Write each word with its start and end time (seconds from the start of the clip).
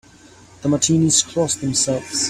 The 0.63 0.67
Martinis 0.67 1.21
cross 1.21 1.53
themselves. 1.53 2.19